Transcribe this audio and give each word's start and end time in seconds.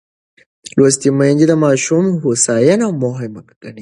لوستې 0.77 1.09
میندې 1.17 1.45
د 1.49 1.53
ماشوم 1.63 2.05
هوساینه 2.21 2.87
مهمه 3.03 3.41
ګڼي. 3.47 3.69